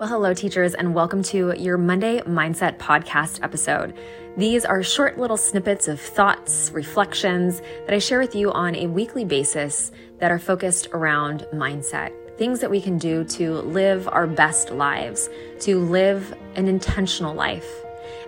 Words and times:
Well, 0.00 0.08
hello, 0.08 0.32
teachers, 0.32 0.72
and 0.72 0.94
welcome 0.94 1.22
to 1.24 1.52
your 1.58 1.76
Monday 1.76 2.22
Mindset 2.22 2.78
Podcast 2.78 3.42
episode. 3.42 3.92
These 4.34 4.64
are 4.64 4.82
short 4.82 5.18
little 5.18 5.36
snippets 5.36 5.88
of 5.88 6.00
thoughts, 6.00 6.70
reflections 6.72 7.60
that 7.84 7.92
I 7.92 7.98
share 7.98 8.18
with 8.18 8.34
you 8.34 8.50
on 8.50 8.74
a 8.76 8.86
weekly 8.86 9.26
basis 9.26 9.92
that 10.18 10.30
are 10.30 10.38
focused 10.38 10.88
around 10.94 11.46
mindset. 11.52 12.14
Things 12.38 12.60
that 12.60 12.70
we 12.70 12.80
can 12.80 12.96
do 12.96 13.24
to 13.24 13.56
live 13.56 14.08
our 14.08 14.26
best 14.26 14.70
lives, 14.70 15.28
to 15.60 15.78
live 15.78 16.34
an 16.54 16.66
intentional 16.66 17.34
life. 17.34 17.70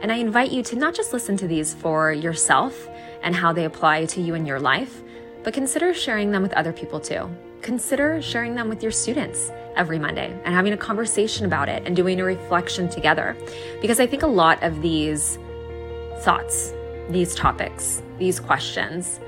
And 0.02 0.12
I 0.12 0.16
invite 0.16 0.52
you 0.52 0.62
to 0.64 0.77
not 0.77 0.95
just 0.95 1.14
listen 1.14 1.39
to 1.39 1.48
these 1.48 1.73
for 1.73 2.12
yourself 2.12 2.86
and 3.23 3.34
how 3.34 3.54
they 3.54 3.64
apply 3.64 4.04
to 4.04 4.20
you 4.20 4.34
in 4.34 4.45
your 4.45 4.61
life, 4.61 5.00
but 5.43 5.54
consider 5.54 5.95
sharing 5.95 6.32
them 6.32 6.43
with 6.43 6.52
other 6.52 6.75
people 6.75 7.00
too. 7.00 7.34
Consider 7.62 8.20
sharing 8.20 8.56
them 8.56 8.68
with 8.68 8.82
your 8.82 8.90
students 8.90 9.52
every 9.76 9.96
Monday 9.96 10.36
and 10.44 10.52
having 10.52 10.72
a 10.72 10.76
conversation 10.76 11.46
about 11.46 11.68
it 11.68 11.84
and 11.86 11.94
doing 11.94 12.20
a 12.20 12.24
reflection 12.24 12.88
together. 12.88 13.36
Because 13.80 14.00
I 14.00 14.07
think 14.07 14.25
a 14.25 14.26
lot 14.26 14.61
of 14.64 14.82
these 14.82 15.38
thoughts, 16.22 16.75
these 17.08 17.36
topics, 17.36 18.02
these 18.18 18.40
questions 18.40 19.21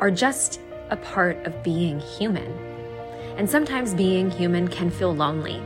are 0.00 0.10
just 0.10 0.60
a 0.90 0.98
part 0.98 1.38
of 1.46 1.62
being 1.62 1.98
human. 1.98 2.52
And 3.38 3.48
sometimes 3.48 3.94
being 3.94 4.30
human 4.30 4.68
can 4.68 4.90
feel 4.90 5.14
lonely. 5.14 5.62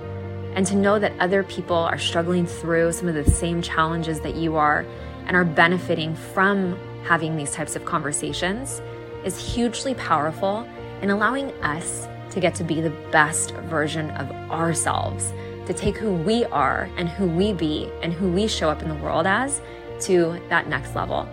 And 0.55 0.65
to 0.67 0.77
know 0.77 1.01
that 1.01 1.19
other 1.19 1.43
people 1.43 1.77
are 1.77 1.99
struggling 1.99 2.47
through 2.47 2.93
some 2.93 3.09
of 3.09 3.17
the 3.17 3.29
same 3.29 3.63
challenges 3.63 4.21
that 4.21 4.37
you 4.37 4.55
are 4.55 4.87
and 5.27 5.35
are 5.35 5.45
benefiting 5.45 6.15
from 6.15 6.79
having 7.03 7.35
these 7.35 7.51
types 7.51 7.75
of 7.75 7.85
conversations 7.85 8.81
is 9.25 9.55
hugely 9.55 9.95
powerful 9.95 10.69
in 11.01 11.11
allowing 11.11 11.51
us 11.63 12.07
to 12.33 12.41
get 12.41 12.55
to 12.57 12.65
be 12.65 12.81
the 12.81 12.91
best 13.11 13.53
version 13.53 14.11
of 14.13 14.31
ourselves, 14.51 15.33
to 15.67 15.75
take 15.75 15.97
who 15.97 16.13
we 16.13 16.45
are 16.47 16.89
and 16.97 17.09
who 17.09 17.29
we 17.29 17.53
be 17.53 17.91
and 18.03 18.13
who 18.13 18.31
we 18.31 18.49
show 18.49 18.69
up 18.69 18.83
in 18.83 18.89
the 18.89 18.95
world 18.97 19.27
as 19.27 19.61
to 20.01 20.41
that 20.49 20.69
next 20.69 20.95
level. 20.95 21.29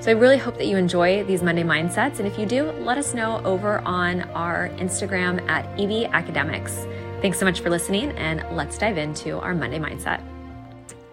So 0.00 0.10
I 0.10 0.14
really 0.14 0.38
hope 0.38 0.58
that 0.58 0.66
you 0.66 0.76
enjoy 0.76 1.24
these 1.24 1.42
Monday 1.42 1.62
mindsets. 1.62 2.18
And 2.18 2.26
if 2.26 2.38
you 2.38 2.46
do, 2.46 2.70
let 2.72 2.98
us 2.98 3.14
know 3.14 3.40
over 3.44 3.80
on 3.80 4.22
our 4.30 4.68
Instagram 4.76 5.48
at 5.48 5.64
EB 5.80 6.10
Academics. 6.12 6.86
Thanks 7.20 7.38
so 7.38 7.44
much 7.44 7.60
for 7.60 7.70
listening, 7.70 8.10
and 8.12 8.44
let's 8.56 8.76
dive 8.76 8.98
into 8.98 9.38
our 9.38 9.54
Monday 9.54 9.78
mindset. 9.78 10.20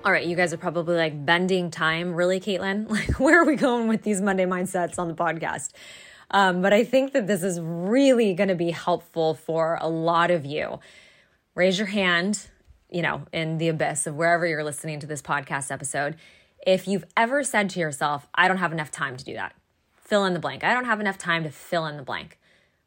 All 0.03 0.11
right, 0.11 0.25
you 0.25 0.35
guys 0.35 0.53
are 0.53 0.57
probably 0.57 0.95
like 0.95 1.25
bending 1.25 1.69
time. 1.69 2.13
Really, 2.15 2.39
Caitlin? 2.39 2.89
Like, 2.89 3.19
where 3.19 3.41
are 3.41 3.45
we 3.45 3.55
going 3.55 3.87
with 3.87 4.01
these 4.01 4.21
Monday 4.21 4.45
mindsets 4.45 4.97
on 4.97 5.07
the 5.07 5.13
podcast? 5.13 5.71
Um, 6.31 6.61
but 6.61 6.73
I 6.73 6.83
think 6.83 7.13
that 7.13 7.27
this 7.27 7.43
is 7.43 7.59
really 7.59 8.33
going 8.33 8.49
to 8.49 8.55
be 8.55 8.71
helpful 8.71 9.33
for 9.33 9.77
a 9.81 9.89
lot 9.89 10.31
of 10.31 10.45
you. 10.45 10.79
Raise 11.55 11.77
your 11.77 11.87
hand, 11.87 12.47
you 12.89 13.01
know, 13.01 13.23
in 13.33 13.57
the 13.57 13.67
abyss 13.67 14.07
of 14.07 14.15
wherever 14.15 14.45
you're 14.45 14.63
listening 14.63 14.99
to 14.99 15.07
this 15.07 15.21
podcast 15.21 15.71
episode. 15.71 16.15
If 16.65 16.87
you've 16.87 17.05
ever 17.15 17.43
said 17.43 17.69
to 17.71 17.79
yourself, 17.79 18.27
I 18.35 18.47
don't 18.47 18.57
have 18.57 18.71
enough 18.71 18.91
time 18.91 19.17
to 19.17 19.25
do 19.25 19.33
that, 19.33 19.55
fill 19.95 20.25
in 20.25 20.33
the 20.33 20.39
blank. 20.39 20.63
I 20.63 20.73
don't 20.73 20.85
have 20.85 20.99
enough 20.99 21.17
time 21.17 21.43
to 21.43 21.49
fill 21.49 21.85
in 21.85 21.97
the 21.97 22.03
blank. 22.03 22.38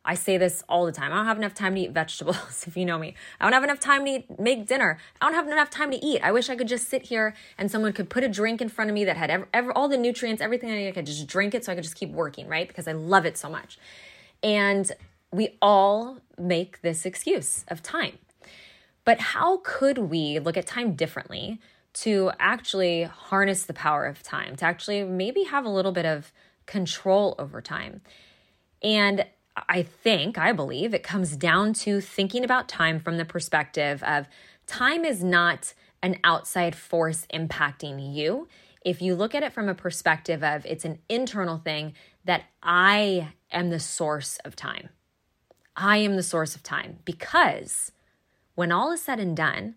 I 0.05 0.14
say 0.14 0.36
this 0.36 0.64
all 0.69 0.84
the 0.84 0.92
time. 0.92 1.12
I 1.12 1.17
don't 1.17 1.27
have 1.27 1.39
enough 1.39 1.55
time 1.55 1.77
to 1.77 1.81
eat 1.81 1.92
vegetables, 1.92 2.64
if 2.67 2.77
you 2.77 2.84
know 2.84 2.98
me. 2.98 3.14
I 3.41 3.45
don't 3.45 3.53
have 3.53 3.62
enough 3.62 3.78
time 3.78 4.05
to 4.05 4.11
eat, 4.11 4.39
make 4.39 4.67
dinner. 4.67 4.98
I 5.20 5.27
don't 5.27 5.34
have 5.34 5.47
enough 5.47 5.70
time 5.70 5.91
to 5.92 6.05
eat. 6.05 6.20
I 6.22 6.33
wish 6.33 6.50
I 6.50 6.56
could 6.56 6.69
just 6.69 6.89
sit 6.89 7.03
here 7.03 7.34
and 7.56 7.70
someone 7.70 7.92
could 7.92 8.11
put 8.11 8.25
a 8.25 8.28
drink 8.28 8.61
in 8.61 8.69
front 8.69 8.91
of 8.91 8.95
me 8.95 9.05
that 9.05 9.17
had 9.17 9.30
ever, 9.30 9.48
ever, 9.55 9.73
all 9.73 9.89
the 9.89 9.97
nutrients, 9.97 10.42
everything 10.42 10.70
I 10.70 10.75
need. 10.75 10.89
I 10.89 10.92
could 10.92 11.06
just 11.06 11.27
drink 11.28 11.55
it 11.55 11.64
so 11.64 11.73
I 11.73 11.75
could 11.77 11.84
just 11.84 11.95
keep 11.95 12.11
working, 12.11 12.48
right? 12.48 12.67
Because 12.67 12.89
I 12.89 12.92
love 12.92 13.25
it 13.27 13.39
so 13.39 13.48
much. 13.48 13.78
And 14.42 14.91
we 15.30 15.56
all 15.62 16.19
make 16.36 16.83
this 16.83 17.06
excuse 17.06 17.64
of 17.69 17.83
time. 17.83 18.19
But 19.05 19.20
how 19.20 19.61
could 19.64 19.98
we 19.98 20.39
look 20.39 20.56
at 20.56 20.67
time 20.67 20.95
differently 20.95 21.61
to 21.95 22.33
actually 22.41 23.05
harness 23.05 23.64
the 23.64 23.75
power 23.75 24.05
of 24.06 24.23
time, 24.23 24.56
to 24.56 24.64
actually 24.64 25.05
maybe 25.05 25.45
have 25.45 25.64
a 25.64 25.69
little 25.69 25.92
bit 25.92 26.06
of 26.06 26.33
control 26.67 27.34
over 27.39 27.61
time? 27.61 28.01
And 28.83 29.27
I 29.57 29.83
think, 29.83 30.39
I 30.39 30.52
believe 30.52 30.95
it 30.95 31.02
comes 31.02 31.36
down 31.36 31.74
to 31.74 32.01
thinking 32.01 32.45
about 32.45 32.68
time 32.68 32.98
from 32.98 33.18
the 33.18 33.24
perspective 33.24 34.02
of 34.02 34.27
time 34.67 35.05
is 35.05 35.23
not 35.23 35.74
an 36.02 36.18
outside 36.24 36.74
force 36.74 37.27
impacting 37.33 38.14
you. 38.14 38.48
If 38.85 39.02
you 39.02 39.14
look 39.14 39.35
at 39.35 39.42
it 39.42 39.52
from 39.52 39.68
a 39.68 39.74
perspective 39.74 40.42
of 40.42 40.64
it's 40.64 40.85
an 40.85 40.98
internal 41.08 41.58
thing 41.58 41.92
that 42.24 42.45
I 42.62 43.33
am 43.51 43.70
the 43.70 43.79
source 43.79 44.39
of 44.39 44.57
time. 44.57 44.89
I 45.77 45.98
am 45.98 46.17
the 46.17 46.23
source 46.23 46.57
of 46.57 46.62
time 46.62 46.98
because 47.05 47.92
when 48.55 48.73
all 48.73 48.91
is 48.91 49.02
said 49.02 49.20
and 49.20 49.36
done, 49.36 49.77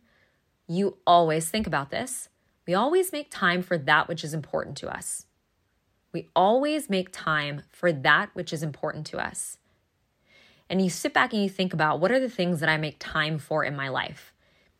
you 0.67 0.97
always 1.05 1.49
think 1.49 1.67
about 1.67 1.91
this. 1.91 2.29
We 2.65 2.73
always 2.73 3.11
make 3.11 3.29
time 3.29 3.61
for 3.61 3.77
that 3.77 4.07
which 4.07 4.23
is 4.23 4.33
important 4.33 4.77
to 4.77 4.89
us. 4.89 5.25
We 6.11 6.29
always 6.35 6.89
make 6.89 7.11
time 7.11 7.63
for 7.69 7.91
that 7.91 8.29
which 8.33 8.51
is 8.51 8.63
important 8.63 9.05
to 9.07 9.17
us 9.17 9.57
and 10.69 10.81
you 10.81 10.89
sit 10.89 11.13
back 11.13 11.33
and 11.33 11.43
you 11.43 11.49
think 11.49 11.73
about 11.73 11.99
what 11.99 12.11
are 12.11 12.19
the 12.19 12.29
things 12.29 12.59
that 12.59 12.69
I 12.69 12.77
make 12.77 12.97
time 12.99 13.37
for 13.37 13.63
in 13.63 13.75
my 13.75 13.89
life. 13.89 14.33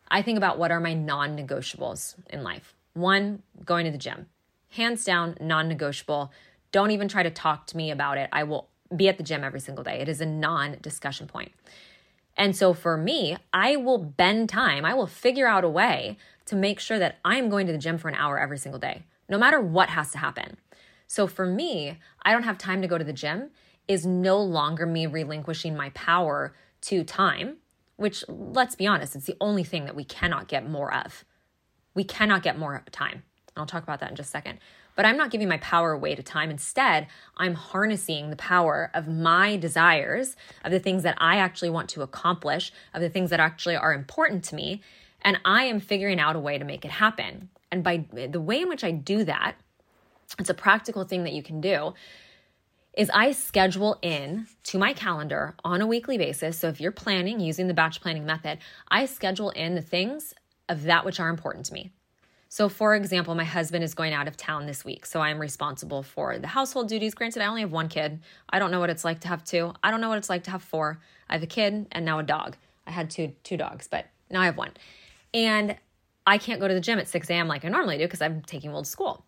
I 0.10 0.22
think 0.22 0.38
about 0.38 0.58
what 0.58 0.72
are 0.72 0.80
my 0.80 0.94
non 0.94 1.38
negotiables 1.38 2.16
in 2.30 2.44
life. 2.44 2.76
One, 2.94 3.44
going 3.66 3.86
to 3.86 3.92
the 3.92 3.98
gym. 3.98 4.28
Hands 4.70 5.04
down, 5.04 5.38
non 5.40 5.68
negotiable. 5.68 6.32
Don't 6.72 6.92
even 6.92 7.08
try 7.08 7.24
to 7.24 7.30
talk 7.30 7.68
to 7.68 7.78
me 7.78 7.92
about 7.92 8.18
it. 8.18 8.30
I 8.32 8.44
will 8.44 8.70
be 8.96 9.08
at 9.08 9.18
the 9.18 9.24
gym 9.24 9.44
every 9.44 9.60
single 9.60 9.84
day. 9.84 10.02
It 10.02 10.10
is 10.10 10.22
a 10.22 10.26
non 10.26 10.78
discussion 10.82 11.28
point. 11.28 11.52
And 12.38 12.56
so 12.56 12.74
for 12.74 12.98
me, 12.98 13.38
I 13.54 13.78
will 13.78 13.98
bend 13.98 14.50
time. 14.50 14.86
I 14.86 14.94
will 14.94 15.08
figure 15.08 15.48
out 15.48 15.64
a 15.64 15.70
way 15.70 16.18
to 16.46 16.56
make 16.56 16.80
sure 16.80 17.00
that 17.00 17.18
I'm 17.24 17.50
going 17.50 17.66
to 17.68 17.72
the 17.72 17.80
gym 17.80 17.98
for 17.98 18.10
an 18.10 18.16
hour 18.16 18.40
every 18.40 18.58
single 18.58 18.80
day, 18.80 19.04
no 19.30 19.38
matter 19.38 19.60
what 19.60 19.90
has 19.90 20.12
to 20.12 20.18
happen. 20.18 20.58
So 21.08 21.28
for 21.28 21.46
me, 21.46 21.98
I 22.24 22.32
don't 22.32 22.44
have 22.44 22.58
time 22.58 22.82
to 22.82 22.88
go 22.88 22.98
to 22.98 23.04
the 23.04 23.14
gym 23.14 23.52
is 23.88 24.06
no 24.06 24.42
longer 24.42 24.86
me 24.86 25.06
relinquishing 25.06 25.76
my 25.76 25.90
power 25.92 26.56
to 26.82 27.04
time, 27.04 27.58
which 27.96 28.24
let's 28.28 28.76
be 28.76 28.88
honest, 28.88 29.16
it's 29.16 29.26
the 29.26 29.38
only 29.40 29.64
thing 29.64 29.86
that 29.86 29.96
we 29.96 30.04
cannot 30.04 30.48
get 30.48 30.70
more 30.70 30.94
of. 30.94 31.24
We 31.94 32.04
cannot 32.04 32.44
get 32.44 32.58
more 32.58 32.84
time. 32.92 33.24
I'll 33.58 33.66
talk 33.66 33.84
about 33.84 34.00
that 34.02 34.10
in 34.10 34.16
just 34.16 34.30
a 34.30 34.32
second. 34.32 34.60
But 34.96 35.06
I'm 35.06 35.18
not 35.18 35.30
giving 35.30 35.50
my 35.50 35.58
power 35.58 35.92
away 35.92 36.16
to 36.16 36.24
time. 36.24 36.50
Instead, 36.50 37.08
I'm 37.38 37.54
harnessing 37.54 38.30
the 38.30 38.36
power 38.36 38.92
of 38.94 39.08
my 39.08 39.58
desires, 39.58 40.36
of 40.64 40.72
the 40.72 40.80
things 40.80 41.04
that 41.04 41.18
I 41.20 41.38
actually 41.38 41.70
want 41.70 41.90
to 41.90 42.02
accomplish, 42.02 42.72
of 42.94 43.02
the 43.02 43.10
things 43.10 43.30
that 43.30 43.40
actually 43.40 43.76
are 43.76 43.94
important 43.94 44.44
to 44.46 44.56
me. 44.56 44.82
And 45.22 45.40
I 45.44 45.66
am 45.66 45.80
figuring 45.80 46.20
out 46.20 46.36
a 46.36 46.40
way 46.40 46.58
to 46.58 46.66
make 46.66 46.86
it 46.86 46.92
happen. 46.92 47.50
And 47.72 47.84
by 47.84 48.06
the 48.12 48.40
way 48.40 48.62
in 48.62 48.70
which 48.70 48.84
I 48.84 48.92
do 48.92 49.24
that, 49.26 49.56
it's 50.40 50.50
a 50.50 50.54
practical 50.54 51.04
thing 51.04 51.24
that 51.24 51.34
you 51.34 51.44
can 51.44 51.62
do 51.62 51.94
is 52.96 53.10
I 53.14 53.32
schedule 53.32 53.98
in 54.02 54.48
to 54.64 54.78
my 54.78 54.94
calendar 54.94 55.56
on 55.64 55.82
a 55.82 55.88
weekly 55.88 56.18
basis. 56.18 56.58
So 56.58 56.70
if 56.70 56.80
you're 56.80 56.92
planning 56.92 57.40
using 57.40 57.68
the 57.68 57.74
batch 57.74 58.02
planning 58.02 58.26
method, 58.26 58.60
I 58.90 59.06
schedule 59.06 59.50
in 59.50 59.76
the 59.76 59.82
things 59.82 60.34
of 60.70 60.84
that 60.84 61.06
which 61.06 61.20
are 61.20 61.30
important 61.30 61.66
to 61.68 61.74
me. 61.74 61.92
So, 62.48 62.70
for 62.70 62.96
example, 62.96 63.36
my 63.36 63.44
husband 63.44 63.84
is 63.84 63.94
going 63.94 64.14
out 64.14 64.30
of 64.30 64.38
town 64.38 64.66
this 64.66 64.86
week. 64.86 65.06
So 65.06 65.20
I'm 65.20 65.40
responsible 65.40 66.04
for 66.04 66.38
the 66.40 66.48
household 66.48 66.88
duties. 66.88 67.14
Granted, 67.14 67.42
I 67.42 67.48
only 67.48 67.62
have 67.62 67.72
one 67.72 67.90
kid. 67.90 68.22
I 68.50 68.60
don't 68.60 68.72
know 68.72 68.80
what 68.80 68.90
it's 68.90 69.04
like 69.04 69.20
to 69.22 69.28
have 69.28 69.44
two. 69.44 69.74
I 69.84 69.92
don't 69.92 70.00
know 70.00 70.08
what 70.08 70.18
it's 70.18 70.30
like 70.30 70.44
to 70.44 70.52
have 70.52 70.64
four. 70.64 71.02
I 71.30 71.34
have 71.34 71.44
a 71.44 71.48
kid 71.48 71.88
and 71.92 72.06
now 72.06 72.20
a 72.20 72.24
dog. 72.24 72.56
I 72.88 72.92
had 72.92 73.10
two 73.10 73.34
two 73.44 73.58
dogs, 73.58 73.88
but 73.90 74.06
now 74.30 74.42
I 74.42 74.46
have 74.46 74.58
one. 74.58 74.72
And 75.34 75.76
I 76.26 76.38
can't 76.38 76.60
go 76.60 76.68
to 76.68 76.74
the 76.74 76.80
gym 76.80 76.98
at 76.98 77.08
6 77.08 77.30
a.m. 77.30 77.48
like 77.48 77.66
I 77.66 77.70
normally 77.70 77.98
do 77.98 78.06
because 78.06 78.22
I'm 78.22 78.42
taking 78.42 78.72
to 78.72 78.86
school. 78.86 79.26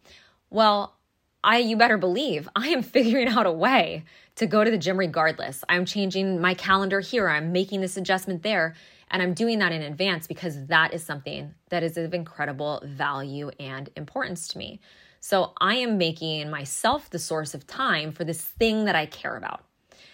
Well, 0.50 0.97
I 1.44 1.58
you 1.60 1.78
better 1.78 1.98
believe 1.98 2.50
I 2.56 2.70
am 2.70 2.84
figuring 2.84 3.28
out 3.28 3.46
a 3.46 3.52
way 3.52 4.04
to 4.36 4.46
go 4.46 4.64
to 4.64 4.72
the 4.72 4.78
gym 4.78 4.98
regardless. 4.98 5.64
I'm 5.70 5.86
changing 5.86 6.40
my 6.40 6.54
calendar 6.54 7.00
here. 7.00 7.30
I'm 7.30 7.52
making 7.52 7.82
this 7.82 7.98
adjustment 7.98 8.44
there. 8.44 8.76
And 9.10 9.22
I'm 9.22 9.34
doing 9.34 9.60
that 9.60 9.72
in 9.72 9.82
advance 9.82 10.28
because 10.28 10.66
that 10.68 10.94
is 10.94 11.04
something 11.04 11.54
that 11.70 11.82
is 11.82 11.98
of 11.98 12.14
incredible 12.14 12.82
value 12.84 13.52
and 13.60 13.90
importance 13.96 14.50
to 14.50 14.58
me. 14.58 14.82
So 15.22 15.54
I 15.60 15.76
am 15.76 15.98
making 15.98 16.50
myself 16.50 17.10
the 17.10 17.20
source 17.20 17.54
of 17.54 17.66
time 17.66 18.12
for 18.12 18.24
this 18.24 18.42
thing 18.42 18.86
that 18.86 18.96
I 18.96 19.06
care 19.06 19.38
about. 19.38 19.64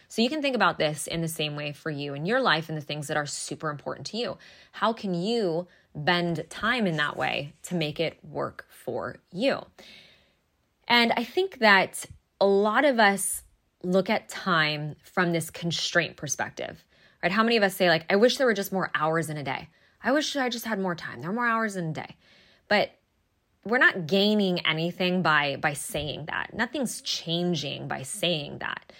So 0.08 0.22
you 0.22 0.30
can 0.30 0.44
think 0.44 0.56
about 0.56 0.78
this 0.78 1.08
in 1.08 1.22
the 1.22 1.28
same 1.28 1.56
way 1.56 1.74
for 1.74 1.90
you 1.90 2.14
in 2.14 2.28
your 2.28 2.40
life 2.40 2.69
and 2.69 2.78
the 2.78 2.86
things 2.86 3.08
that 3.08 3.18
are 3.18 3.26
super 3.26 3.72
important 3.72 4.06
to 4.08 4.18
you. 4.18 4.38
How 4.72 4.94
can 4.94 5.16
you 5.16 5.68
bend 5.96 6.46
time 6.50 6.86
in 6.86 6.98
that 6.98 7.18
way 7.18 7.54
to 7.64 7.76
make 7.76 8.00
it 8.00 8.19
work 8.24 8.68
for 8.69 9.18
you? 9.31 9.66
And 10.88 11.12
I 11.15 11.24
think 11.24 11.59
that 11.59 12.06
a 12.39 12.45
lot 12.45 12.85
of 12.85 13.00
us 13.00 13.44
look 13.83 14.09
at 14.09 14.30
time 14.30 14.95
from 15.03 15.31
this 15.31 15.50
constraint 15.50 16.15
perspective, 16.18 16.83
right? 17.21 17.31
How 17.31 17.44
many 17.44 17.57
of 17.57 17.63
us 17.63 17.75
say, 17.75 17.89
like, 17.89 18.06
I 18.09 18.15
wish 18.15 18.38
there 18.38 18.47
were 18.47 18.53
just 18.53 18.71
more 18.71 18.89
hours 18.95 19.30
in 19.30 19.38
a 19.38 19.44
day? 19.44 19.69
I 20.03 20.12
wish 20.12 20.35
I 20.35 20.50
just 20.50 20.65
had 20.65 20.80
more 20.80 20.95
time. 20.95 21.21
There 21.21 21.30
are 21.30 21.33
more 21.33 21.47
hours 21.47 21.75
in 21.75 21.89
a 21.89 21.94
day. 21.94 22.15
But 22.68 22.91
we're 23.65 23.77
not 23.77 24.07
gaining 24.07 24.65
anything 24.65 25.21
by 25.21 25.56
by 25.56 25.74
saying 25.74 26.25
that. 26.25 26.53
Nothing's 26.53 27.01
changing 27.01 27.88
by 27.88 28.03
saying 28.03 28.59
that. 28.59 28.91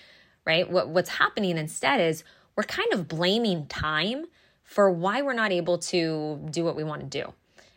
Right? 0.45 0.69
What 0.69 0.89
what's 0.89 1.09
happening 1.09 1.57
instead 1.57 2.00
is 2.00 2.24
we're 2.56 2.63
kind 2.63 2.94
of 2.94 3.07
blaming 3.07 3.65
time 3.68 4.25
for 4.63 4.89
why 4.89 5.21
we're 5.21 5.33
not 5.33 5.51
able 5.51 5.77
to 5.77 6.39
do 6.50 6.63
what 6.63 6.75
we 6.75 6.83
want 6.83 7.01
to 7.01 7.07
do. 7.07 7.33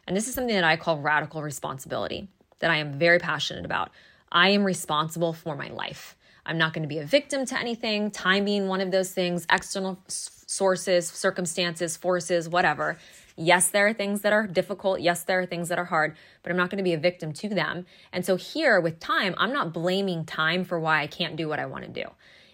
And 0.06 0.16
this 0.16 0.28
is 0.28 0.34
something 0.34 0.54
that 0.54 0.64
I 0.64 0.76
call 0.76 0.98
radical 0.98 1.42
responsibility, 1.42 2.28
that 2.58 2.70
I 2.70 2.76
am 2.76 2.98
very 2.98 3.18
passionate 3.18 3.64
about. 3.64 3.90
I 4.30 4.50
am 4.50 4.64
responsible 4.64 5.32
for 5.32 5.56
my 5.56 5.68
life. 5.68 6.16
I'm 6.44 6.58
not 6.58 6.72
going 6.72 6.82
to 6.82 6.88
be 6.88 6.98
a 6.98 7.06
victim 7.06 7.44
to 7.46 7.58
anything, 7.58 8.10
time 8.10 8.44
being 8.44 8.68
one 8.68 8.80
of 8.80 8.90
those 8.90 9.10
things, 9.10 9.46
external 9.50 9.98
sources, 10.06 11.08
circumstances, 11.08 11.96
forces, 11.96 12.48
whatever. 12.48 12.98
Yes, 13.36 13.68
there 13.68 13.88
are 13.88 13.92
things 13.92 14.22
that 14.22 14.32
are 14.32 14.46
difficult. 14.46 15.00
Yes, 15.00 15.24
there 15.24 15.40
are 15.40 15.46
things 15.46 15.68
that 15.68 15.78
are 15.78 15.84
hard, 15.84 16.16
but 16.42 16.50
I'm 16.50 16.56
not 16.56 16.70
going 16.70 16.78
to 16.78 16.84
be 16.84 16.94
a 16.94 16.98
victim 16.98 17.32
to 17.34 17.48
them. 17.48 17.84
And 18.12 18.24
so 18.24 18.36
here 18.36 18.80
with 18.80 19.00
time, 19.00 19.34
I'm 19.38 19.52
not 19.52 19.72
blaming 19.72 20.24
time 20.24 20.64
for 20.64 20.78
why 20.78 21.02
I 21.02 21.06
can't 21.06 21.36
do 21.36 21.48
what 21.48 21.58
I 21.58 21.66
want 21.66 21.84
to 21.84 21.90
do. 21.90 22.08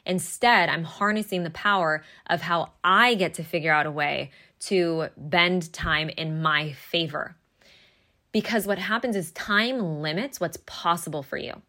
Instead, 0.05 0.69
I'm 0.69 0.85
harnessing 0.85 1.45
the 1.45 1.51
power 1.51 2.03
of 2.27 2.41
how 2.41 2.73
I 2.83 3.15
get 3.15 3.35
to 3.35 3.45
figure 3.45 3.73
out 3.73 3.87
a 3.87 3.91
way 3.91 4.31
to 4.61 5.09
bend 5.17 5.73
time 5.73 6.09
in 6.09 6.43
my 6.43 6.73
favor. 6.73 7.37
Because 8.33 8.67
what 8.67 8.79
happens 8.79 9.15
is 9.15 9.31
time 9.33 10.01
limits 10.01 10.41
what's 10.41 10.59
possible 10.65 11.23
for 11.23 11.37
you. 11.37 11.61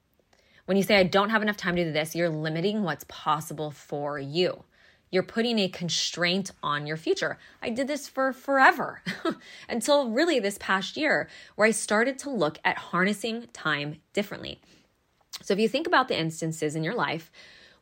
When 0.65 0.77
you 0.77 0.83
say, 0.83 0.95
I 0.95 1.03
don't 1.03 1.29
have 1.29 1.41
enough 1.41 1.57
time 1.57 1.75
to 1.75 1.83
do 1.83 1.91
this, 1.91 2.15
you're 2.15 2.29
limiting 2.29 2.83
what's 2.83 3.05
possible 3.09 3.69
for 3.69 4.17
you. 4.17 4.63
You're 5.11 5.21
putting 5.21 5.59
a 5.59 5.67
constraint 5.67 6.51
on 6.63 6.87
your 6.87 6.97
future. 6.97 7.37
I 7.61 7.69
did 7.69 7.87
this 7.87 8.07
for 8.07 8.33
forever 8.33 9.01
until 9.69 10.09
really 10.09 10.39
this 10.39 10.57
past 10.57 10.97
year, 10.97 11.29
where 11.55 11.67
I 11.67 11.71
started 11.71 12.17
to 12.19 12.29
look 12.29 12.57
at 12.63 12.77
harnessing 12.77 13.47
time 13.53 13.97
differently. 14.13 14.59
So 15.41 15.53
if 15.53 15.59
you 15.59 15.67
think 15.67 15.85
about 15.85 16.07
the 16.07 16.19
instances 16.19 16.75
in 16.75 16.83
your 16.83 16.95
life 16.95 17.29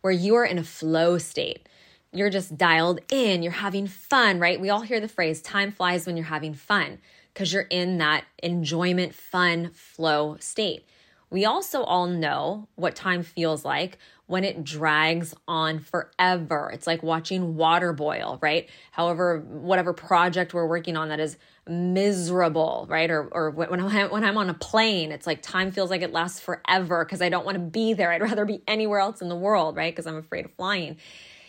where 0.02 0.12
you're 0.12 0.44
in 0.44 0.58
a 0.58 0.64
flow 0.64 1.20
state, 1.20 1.70
you're 2.12 2.32
just 2.32 2.58
dialed 2.58 3.00
in, 3.10 3.44
you're 3.44 3.54
having 3.54 3.88
fun, 3.88 4.40
right? 4.40 4.60
We 4.60 4.70
all 4.70 4.82
hear 4.82 5.00
the 5.00 5.08
phrase 5.08 5.42
time 5.42 5.72
flies 5.72 6.06
when 6.06 6.18
you're 6.18 6.26
having 6.26 6.54
fun 6.54 6.98
because 7.34 7.54
you're 7.54 7.64
in 7.64 7.98
that 8.00 8.26
enjoyment, 8.42 9.16
fun, 9.16 9.72
flow 9.74 10.38
state. 10.40 10.86
We 11.30 11.46
also 11.46 11.84
all 11.84 12.08
know 12.08 12.68
what 12.76 12.96
time 12.96 13.24
feels 13.24 13.64
like 13.64 13.98
when 14.28 14.44
it 14.44 14.64
drags 14.64 15.34
on 15.48 15.80
forever. 15.80 16.70
It's 16.74 16.86
like 16.86 17.04
watching 17.04 17.56
water 17.56 17.94
boil, 17.94 18.38
right? 18.42 18.70
However, 18.92 19.40
whatever 19.40 19.94
project 19.94 20.54
we're 20.54 20.68
working 20.68 20.98
on 20.98 21.10
that 21.10 21.22
is 21.22 21.38
miserable, 21.68 22.86
right? 22.90 23.10
Or, 23.10 23.28
or 23.32 23.50
when, 23.52 23.80
I'm, 23.80 24.10
when 24.10 24.24
I'm 24.26 24.38
on 24.38 24.50
a 24.50 24.54
plane, 24.54 25.12
it's 25.12 25.26
like 25.26 25.42
time 25.42 25.72
feels 25.72 25.90
like 25.90 26.02
it 26.02 26.12
lasts 26.12 26.40
forever 26.40 27.06
because 27.06 27.22
I 27.22 27.30
don't 27.30 27.46
want 27.46 27.56
to 27.56 27.64
be 27.64 27.94
there. 27.94 28.12
I'd 28.12 28.22
rather 28.22 28.46
be 28.46 28.62
anywhere 28.68 29.00
else 29.00 29.22
in 29.22 29.30
the 29.30 29.36
world, 29.36 29.78
right? 29.78 29.94
Because 29.94 30.08
I'm 30.08 30.18
afraid 30.18 30.46
of 30.46 30.52
flying. 30.54 30.98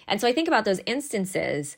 And 0.07 0.21
so 0.21 0.29
I 0.29 0.33
think 0.33 0.47
about 0.49 0.65
those 0.65 0.81
instances 0.87 1.77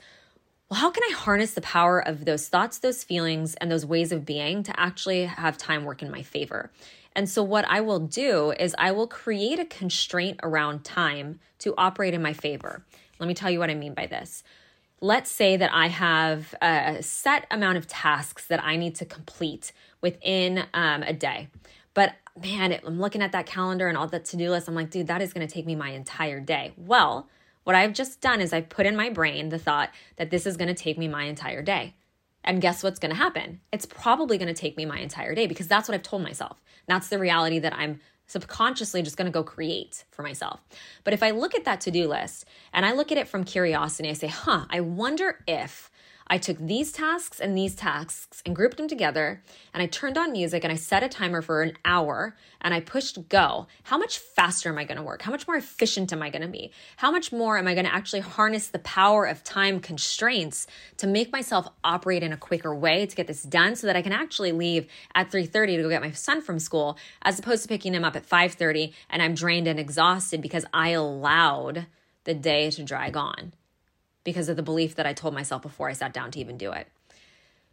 well, 0.75 0.81
how 0.81 0.91
can 0.91 1.05
I 1.09 1.15
harness 1.15 1.53
the 1.53 1.61
power 1.61 2.01
of 2.01 2.25
those 2.25 2.49
thoughts, 2.49 2.79
those 2.79 3.05
feelings, 3.05 3.55
and 3.55 3.71
those 3.71 3.87
ways 3.87 4.11
of 4.11 4.27
being 4.27 4.65
to 4.65 4.81
actually 4.81 5.25
have 5.25 5.57
time 5.57 5.85
work 5.85 6.03
in 6.03 6.11
my 6.11 6.23
favor? 6.23 6.73
And 7.15 7.31
so, 7.31 7.45
what 7.45 7.65
I 7.69 7.81
will 7.81 8.01
do 8.01 8.51
is 8.51 8.75
I 8.77 8.91
will 8.91 9.07
create 9.07 9.61
a 9.61 9.65
constraint 9.67 10.41
around 10.43 10.83
time 10.83 11.39
to 11.61 11.75
operate 11.79 12.13
in 12.13 12.23
my 12.23 12.33
favor. 12.33 12.85
Let 13.21 13.29
me 13.29 13.35
tell 13.35 13.53
you 13.53 13.61
what 13.61 13.71
I 13.71 13.75
mean 13.75 13.95
by 13.95 14.07
this. 14.07 14.43
Let's 15.01 15.31
say 15.31 15.57
that 15.57 15.73
I 15.73 15.87
have 15.87 16.57
a 16.61 17.01
set 17.05 17.47
amount 17.53 17.79
of 17.79 17.87
tasks 17.87 18.49
that 18.49 18.61
I 18.61 18.75
need 18.75 18.97
to 18.97 19.05
complete 19.05 19.71
within 20.01 20.65
um, 20.75 21.05
a 21.05 21.13
day. 21.13 21.51
But 21.95 22.15
man, 22.43 22.77
I'm 22.85 22.99
looking 22.99 23.23
at 23.23 23.31
that 23.31 23.47
calendar 23.47 23.87
and 23.87 23.97
all 23.97 24.09
that 24.09 24.25
to 24.25 24.37
do 24.37 24.51
list. 24.51 24.67
I'm 24.67 24.75
like, 24.75 24.91
dude, 24.91 25.07
that 25.07 25.23
is 25.23 25.33
going 25.33 25.47
to 25.47 25.55
take 25.55 25.67
me 25.67 25.77
my 25.77 25.91
entire 25.91 26.41
day. 26.41 26.73
Well, 26.77 27.29
what 27.65 27.75
I've 27.75 27.93
just 27.93 28.21
done 28.21 28.41
is 28.41 28.53
I've 28.53 28.69
put 28.69 28.87
in 28.87 28.97
my 28.97 29.11
brain 29.11 29.49
the 29.49 29.59
thought 29.59 29.91
that 30.17 30.31
this 30.31 30.47
is 30.47 30.57
going 30.57 30.69
to 30.69 30.75
take 30.75 30.97
me 30.97 31.09
my 31.09 31.25
entire 31.25 31.63
day. 31.63 31.95
And 32.45 32.61
guess 32.61 32.83
what's 32.83 32.99
going 32.99 33.11
to 33.11 33.17
happen? 33.17 33.61
It's 33.73 33.87
probably 33.87 34.37
going 34.37 34.55
to 34.55 34.61
take 34.61 34.77
me 34.77 34.85
my 34.85 34.99
entire 34.99 35.35
day 35.35 35.47
because 35.47 35.67
that's 35.67 35.89
what 35.89 35.95
I've 35.95 36.03
told 36.03 36.23
myself. 36.23 36.63
That's 36.87 37.09
the 37.09 37.19
reality 37.19 37.59
that 37.61 37.75
I'm 37.75 38.01
subconsciously 38.27 39.03
just 39.03 39.17
going 39.17 39.27
to 39.27 39.33
go 39.33 39.43
create 39.43 40.05
for 40.11 40.23
myself. 40.23 40.61
But 41.05 41.15
if 41.15 41.23
I 41.23 41.31
look 41.31 41.55
at 41.55 41.65
that 41.65 41.81
to 41.83 41.91
do 41.91 42.09
list 42.09 42.45
and 42.73 42.85
I 42.85 42.93
look 42.93 43.13
at 43.13 43.19
it 43.19 43.29
from 43.29 43.45
curiosity, 43.45 44.11
I 44.11 44.15
say, 44.15 44.29
huh, 44.29 44.67
I 44.71 44.81
wonder 44.81 45.43
if 45.47 45.91
I 46.27 46.39
took 46.39 46.59
these 46.59 46.91
tasks 46.91 47.39
and 47.39 47.57
these 47.57 47.75
tasks 47.75 48.43
and 48.47 48.57
grouped 48.57 48.79
them 48.79 48.89
together 48.89 49.43
and 49.75 49.83
I 49.83 49.87
turned 49.87 50.17
on 50.17 50.33
music 50.33 50.65
and 50.65 50.73
I 50.73 50.77
set 50.77 51.03
a 51.03 51.09
timer 51.09 51.43
for 51.43 51.63
an 51.63 51.77
hour 51.85 52.35
and 52.63 52.73
I 52.73 52.81
pushed 52.81 53.29
go. 53.29 53.67
How 53.85 53.99
much 53.99 54.19
faster 54.19 54.71
am 54.71 54.79
I 54.79 54.85
going 54.85 54.97
to 54.97 55.03
work? 55.03 55.23
How 55.23 55.31
much 55.31 55.47
more 55.47 55.57
efficient 55.57 56.13
am 56.13 56.23
I 56.23 56.31
going 56.31 56.43
to 56.43 56.49
be? 56.49 56.73
How 56.97 57.11
much 57.11 57.31
more 57.31 57.59
am 57.59 57.69
I 57.69 57.75
going 57.75 57.87
to 57.87 57.95
actually 57.95 58.21
harness 58.21 58.69
the 58.69 58.79
power 58.79 59.27
of 59.27 59.45
time 59.45 59.81
constraints 59.81 60.67
to 60.97 61.07
make 61.07 61.31
myself 61.31 61.69
operate 61.85 62.23
in 62.23 62.33
a 62.33 62.39
quicker 62.39 62.75
way 62.75 63.05
to 63.05 63.17
get 63.17 63.27
this 63.27 63.43
done 63.43 63.77
so 63.77 63.87
that 63.87 63.97
I 63.97 64.03
can 64.03 64.13
actually 64.13 64.53
leave 64.53 64.87
at 65.15 65.31
3:30 65.31 65.77
to 65.77 65.83
go 65.83 65.89
get 65.91 66.01
my 66.01 66.13
son 66.13 66.41
from 66.41 66.59
school 66.59 66.97
as 67.23 67.39
opposed 67.39 67.63
to 67.63 67.69
picking 67.69 67.95
him 67.95 68.05
up 68.05 68.17
at 68.17 68.27
5:30 68.27 68.93
and 69.11 69.23
I'm 69.23 69.35
drained 69.35 69.69
and 69.69 69.79
exhausted 69.79 70.41
because 70.41 70.65
I 70.73 70.91
allowed 70.91 71.87
the 72.25 72.35
day 72.35 72.71
to 72.71 72.83
drag 72.83 73.17
on 73.17 73.53
because 74.25 74.49
of 74.49 74.57
the 74.57 74.63
belief 74.63 74.95
that 74.97 75.07
I 75.07 75.13
told 75.13 75.35
myself 75.35 75.63
before 75.63 75.89
I 75.89 75.93
sat 75.93 76.13
down 76.13 76.31
to 76.33 76.41
even 76.41 76.57
do 76.57 76.73
it. 76.73 76.89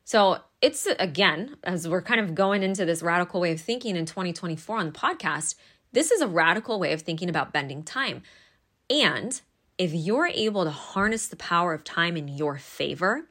So 0.03 0.39
it's 0.61 0.85
again, 0.99 1.55
as 1.63 1.87
we're 1.87 2.01
kind 2.01 2.19
of 2.19 2.35
going 2.35 2.63
into 2.63 2.85
this 2.85 3.01
radical 3.01 3.39
way 3.39 3.51
of 3.51 3.61
thinking 3.61 3.95
in 3.95 4.05
2024 4.05 4.77
on 4.77 4.85
the 4.87 4.91
podcast, 4.91 5.55
this 5.93 6.11
is 6.11 6.21
a 6.21 6.27
radical 6.27 6.79
way 6.79 6.93
of 6.93 7.01
thinking 7.01 7.29
about 7.29 7.53
bending 7.53 7.83
time. 7.83 8.21
And 8.89 9.39
if 9.77 9.93
you're 9.93 10.27
able 10.27 10.63
to 10.63 10.69
harness 10.69 11.27
the 11.27 11.35
power 11.35 11.73
of 11.73 11.83
time 11.83 12.17
in 12.17 12.27
your 12.27 12.57
favor, 12.57 13.27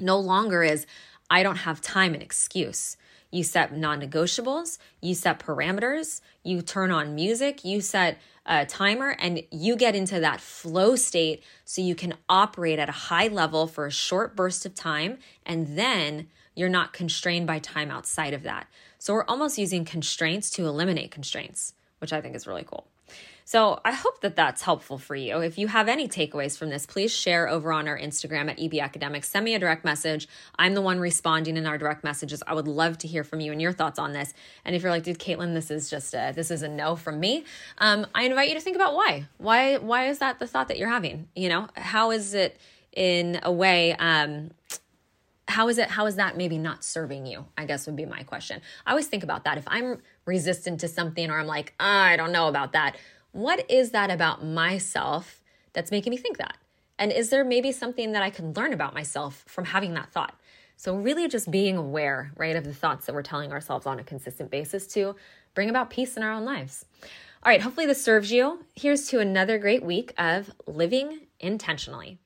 no 0.00 0.18
longer 0.18 0.62
is 0.62 0.86
I 1.30 1.42
don't 1.42 1.56
have 1.56 1.80
time 1.80 2.14
an 2.14 2.22
excuse. 2.22 2.96
You 3.30 3.42
set 3.42 3.76
non 3.76 4.00
negotiables, 4.00 4.78
you 5.00 5.14
set 5.14 5.38
parameters, 5.38 6.20
you 6.42 6.62
turn 6.62 6.90
on 6.90 7.14
music, 7.14 7.64
you 7.64 7.80
set 7.80 8.18
a 8.46 8.64
timer, 8.64 9.10
and 9.18 9.42
you 9.50 9.76
get 9.76 9.94
into 9.94 10.18
that 10.20 10.40
flow 10.40 10.96
state 10.96 11.42
so 11.64 11.82
you 11.82 11.94
can 11.94 12.14
operate 12.28 12.78
at 12.78 12.88
a 12.88 12.92
high 12.92 13.28
level 13.28 13.66
for 13.66 13.86
a 13.86 13.90
short 13.90 14.34
burst 14.34 14.64
of 14.64 14.74
time. 14.74 15.18
And 15.44 15.76
then 15.76 16.28
you're 16.54 16.70
not 16.70 16.92
constrained 16.92 17.46
by 17.46 17.58
time 17.58 17.90
outside 17.90 18.32
of 18.32 18.42
that. 18.44 18.66
So 18.98 19.12
we're 19.12 19.24
almost 19.24 19.58
using 19.58 19.84
constraints 19.84 20.50
to 20.50 20.66
eliminate 20.66 21.10
constraints, 21.10 21.74
which 21.98 22.12
I 22.12 22.20
think 22.20 22.34
is 22.34 22.46
really 22.46 22.64
cool. 22.64 22.86
So 23.44 23.80
I 23.82 23.92
hope 23.92 24.20
that 24.20 24.36
that's 24.36 24.60
helpful 24.60 24.98
for 24.98 25.16
you. 25.16 25.38
If 25.38 25.56
you 25.56 25.68
have 25.68 25.88
any 25.88 26.06
takeaways 26.06 26.58
from 26.58 26.68
this, 26.68 26.84
please 26.84 27.10
share 27.10 27.48
over 27.48 27.72
on 27.72 27.88
our 27.88 27.98
Instagram 27.98 28.50
at 28.50 28.60
EB 28.62 28.74
Academics. 28.74 29.30
Send 29.30 29.42
me 29.46 29.54
a 29.54 29.58
direct 29.58 29.86
message. 29.86 30.28
I'm 30.58 30.74
the 30.74 30.82
one 30.82 31.00
responding 31.00 31.56
in 31.56 31.66
our 31.66 31.78
direct 31.78 32.04
messages. 32.04 32.42
I 32.46 32.52
would 32.52 32.68
love 32.68 32.98
to 32.98 33.08
hear 33.08 33.24
from 33.24 33.40
you 33.40 33.50
and 33.50 33.62
your 33.62 33.72
thoughts 33.72 33.98
on 33.98 34.12
this. 34.12 34.34
And 34.66 34.76
if 34.76 34.82
you're 34.82 34.90
like, 34.90 35.04
dude, 35.04 35.18
Caitlin, 35.18 35.54
this 35.54 35.70
is 35.70 35.88
just 35.88 36.12
a, 36.12 36.32
this 36.36 36.50
is 36.50 36.62
a 36.62 36.68
no 36.68 36.94
from 36.94 37.20
me. 37.20 37.44
Um, 37.78 38.06
I 38.14 38.24
invite 38.24 38.50
you 38.50 38.54
to 38.54 38.60
think 38.60 38.76
about 38.76 38.94
why. 38.94 39.28
Why 39.38 39.78
why 39.78 40.08
is 40.08 40.18
that 40.18 40.38
the 40.38 40.46
thought 40.46 40.68
that 40.68 40.76
you're 40.76 40.90
having? 40.90 41.28
You 41.34 41.48
know, 41.48 41.68
how 41.74 42.10
is 42.10 42.34
it 42.34 42.60
in 42.92 43.40
a 43.42 43.50
way 43.50 43.94
um, 43.94 44.50
how 45.48 45.68
is 45.68 45.78
it 45.78 45.88
how 45.88 46.06
is 46.06 46.16
that 46.16 46.36
maybe 46.36 46.58
not 46.58 46.84
serving 46.84 47.26
you 47.26 47.44
i 47.56 47.64
guess 47.64 47.86
would 47.86 47.96
be 47.96 48.06
my 48.06 48.22
question 48.22 48.60
i 48.86 48.90
always 48.90 49.06
think 49.06 49.22
about 49.22 49.44
that 49.44 49.58
if 49.58 49.64
i'm 49.66 50.00
resistant 50.26 50.80
to 50.80 50.88
something 50.88 51.30
or 51.30 51.38
i'm 51.38 51.46
like 51.46 51.74
oh, 51.80 51.84
i 51.84 52.16
don't 52.16 52.32
know 52.32 52.48
about 52.48 52.72
that 52.72 52.96
what 53.32 53.70
is 53.70 53.90
that 53.90 54.10
about 54.10 54.44
myself 54.44 55.42
that's 55.72 55.90
making 55.90 56.10
me 56.10 56.16
think 56.16 56.38
that? 56.38 56.56
And 56.98 57.12
is 57.12 57.30
there 57.30 57.44
maybe 57.44 57.70
something 57.72 58.12
that 58.12 58.22
I 58.22 58.30
can 58.30 58.52
learn 58.52 58.72
about 58.72 58.94
myself 58.94 59.44
from 59.46 59.66
having 59.66 59.94
that 59.94 60.10
thought? 60.10 60.34
So, 60.76 60.96
really 60.96 61.28
just 61.28 61.50
being 61.50 61.76
aware, 61.76 62.32
right, 62.36 62.56
of 62.56 62.64
the 62.64 62.74
thoughts 62.74 63.06
that 63.06 63.14
we're 63.14 63.22
telling 63.22 63.52
ourselves 63.52 63.86
on 63.86 63.98
a 63.98 64.04
consistent 64.04 64.50
basis 64.50 64.86
to 64.88 65.16
bring 65.54 65.70
about 65.70 65.90
peace 65.90 66.16
in 66.16 66.22
our 66.22 66.32
own 66.32 66.44
lives. 66.44 66.84
All 67.42 67.50
right, 67.50 67.60
hopefully 67.60 67.86
this 67.86 68.02
serves 68.02 68.32
you. 68.32 68.64
Here's 68.74 69.08
to 69.08 69.20
another 69.20 69.58
great 69.58 69.84
week 69.84 70.12
of 70.18 70.50
living 70.66 71.26
intentionally. 71.38 72.18